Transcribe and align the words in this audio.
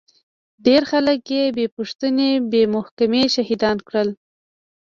ډېر 0.65 0.81
خلک 0.91 1.21
يې 1.35 1.43
بې 1.57 1.65
پوښتنې 1.75 2.29
بې 2.51 2.63
محکمې 2.75 3.23
شهيدان 3.35 3.77
کړل. 3.87 4.09